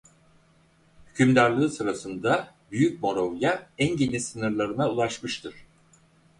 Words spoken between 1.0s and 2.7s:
Hükümdarlığı sırasında